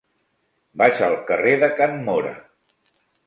[0.81, 2.35] Vaig al carrer de Can Móra.